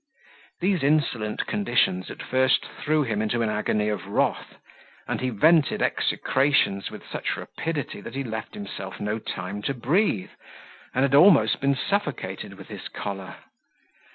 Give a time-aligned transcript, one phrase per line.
[0.61, 4.55] These insolent conditions at first threw him into an agony of wrath;
[5.07, 10.31] and he vented execrations with such rapidity that he left himself no time to breathe,
[10.95, 13.35] and had almost been suffocated with his choler.